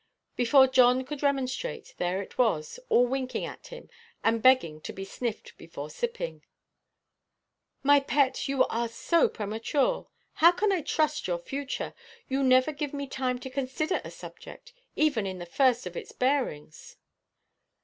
[0.35, 3.87] Before John could remonstrate, there it was, all winking at him,
[4.23, 6.43] and begging to be sniffed before sipping.
[7.83, 10.07] "My pet, you are so premature.
[10.33, 11.93] How can I trust your future?
[12.27, 16.11] You never give me time to consider a subject, even in the first of its
[16.13, 16.97] bearings."